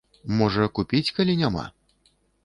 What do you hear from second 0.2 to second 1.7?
Можа, купіць, калі няма?